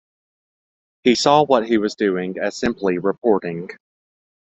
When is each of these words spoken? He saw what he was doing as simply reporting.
He 1.03 1.13
saw 1.13 1.43
what 1.45 1.67
he 1.67 1.77
was 1.77 1.93
doing 1.93 2.39
as 2.39 2.57
simply 2.57 2.97
reporting. 2.97 3.69